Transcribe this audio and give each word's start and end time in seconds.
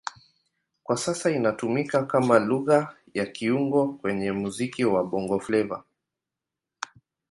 Kwa 0.83 0.97
sasa 0.97 1.31
inatumika 1.31 2.05
kama 2.05 2.39
Lugha 2.39 2.95
ya 3.13 3.25
kiungo 3.25 3.87
kwenye 3.93 4.31
muziki 4.31 4.85
wa 4.85 5.03
Bongo 5.03 5.39
Flava. 5.39 5.83